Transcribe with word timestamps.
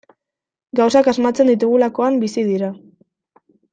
Gauzak 0.79 1.09
asmatzen 1.11 1.51
ditugulakoan 1.53 2.19
bizi 2.25 2.47
dira. 2.49 2.71